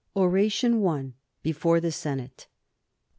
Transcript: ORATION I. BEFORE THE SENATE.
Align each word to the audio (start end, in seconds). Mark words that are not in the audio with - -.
ORATION 0.15 0.83
I. 0.83 1.11
BEFORE 1.43 1.79
THE 1.79 1.91
SENATE. 1.91 2.47